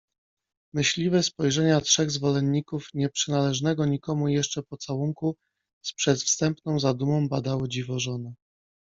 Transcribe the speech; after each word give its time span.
Myśliwe 0.73 1.23
spojrzenia 1.23 1.81
trzech 1.81 2.11
zwolenników 2.11 2.87
nieprzynależnego 2.93 3.85
nikomu 3.85 4.27
jeszcze 4.29 4.63
pocałunku 4.63 5.35
z 5.81 5.93
przedwstępną 5.93 6.79
zadumą 6.79 7.27
badały 7.29 7.69
dziwożonę. 7.69 8.33